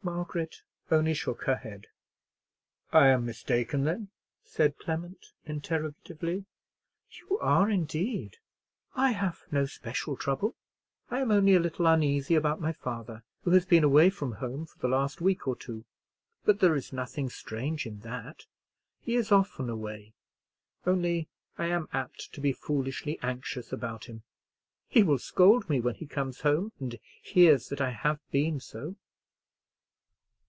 [0.00, 1.88] Margaret only shook her head.
[2.92, 4.08] "I am mistaken, then?"
[4.42, 6.46] said Clement, interrogatively.
[7.10, 8.38] "You are indeed.
[8.94, 10.54] I have no special trouble.
[11.10, 14.64] I am only a little uneasy about my father, who has been away from home
[14.64, 15.84] for the last week or two.
[16.42, 18.46] But there is nothing strange in that;
[19.02, 20.14] he is often away.
[20.86, 24.22] Only I am apt to be foolishly anxious about him.
[24.88, 28.96] He will scold me when he comes home and hears that I have been so."